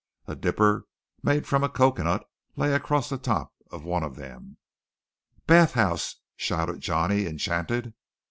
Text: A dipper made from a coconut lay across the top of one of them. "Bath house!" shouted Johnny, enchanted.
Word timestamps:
A 0.25 0.35
dipper 0.35 0.87
made 1.21 1.45
from 1.45 1.63
a 1.63 1.69
coconut 1.69 2.25
lay 2.55 2.73
across 2.73 3.07
the 3.09 3.19
top 3.19 3.53
of 3.69 3.83
one 3.83 4.01
of 4.01 4.15
them. 4.15 4.57
"Bath 5.45 5.73
house!" 5.75 6.15
shouted 6.35 6.79
Johnny, 6.79 7.27
enchanted. 7.27 7.93